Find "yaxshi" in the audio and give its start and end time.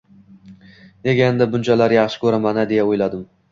1.99-2.25